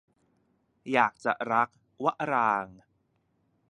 [0.93, 1.69] อยากจะรัก-
[2.03, 2.77] วรางค์